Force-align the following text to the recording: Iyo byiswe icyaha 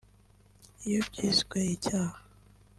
Iyo 0.87 0.99
byiswe 1.07 1.57
icyaha 1.75 2.17